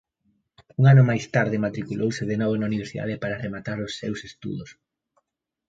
[0.79, 4.69] Un ano máis tarde matriculouse de novo na universidade para rematar os seus estudos.